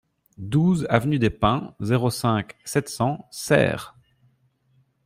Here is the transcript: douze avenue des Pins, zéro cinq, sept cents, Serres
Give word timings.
douze 0.39 0.87
avenue 0.89 1.19
des 1.19 1.29
Pins, 1.29 1.75
zéro 1.79 2.09
cinq, 2.09 2.55
sept 2.65 2.89
cents, 2.89 3.27
Serres 3.29 3.93